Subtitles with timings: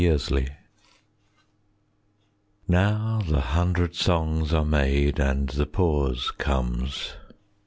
[0.03, 0.53] 55 EPILOGUE
[2.67, 7.11] Now the hundred songs are made, And the pause comes.